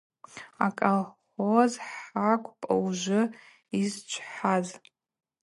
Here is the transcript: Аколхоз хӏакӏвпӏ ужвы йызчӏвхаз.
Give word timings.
Аколхоз 0.65 1.73
хӏакӏвпӏ 1.87 2.67
ужвы 2.83 3.21
йызчӏвхаз. 3.79 4.67